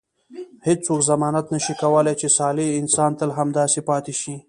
[0.67, 4.33] هیڅوک ضمانت نه شي کولای چې صالح انسان تل همداسې پاتې شي.